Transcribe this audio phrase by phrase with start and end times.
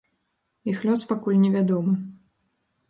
[0.71, 1.93] Іх лёс пакуль невядомы.